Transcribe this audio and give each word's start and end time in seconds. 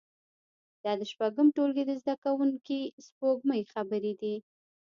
دا 0.83 0.91
د 0.99 1.01
شپږم 1.11 1.47
ټولګي 1.55 1.83
د 1.87 1.91
زده 2.01 2.15
کوونکې 2.23 2.79
سپوږمۍ 3.05 3.61
خبرې 3.73 4.13
دي 4.21 4.35